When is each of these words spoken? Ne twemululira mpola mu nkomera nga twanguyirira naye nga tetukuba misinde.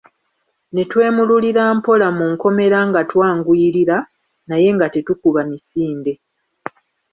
Ne 0.73 0.83
twemululira 0.91 1.63
mpola 1.77 2.07
mu 2.17 2.25
nkomera 2.33 2.79
nga 2.89 3.01
twanguyirira 3.09 3.97
naye 4.47 4.67
nga 4.75 4.87
tetukuba 4.93 5.41
misinde. 5.49 6.13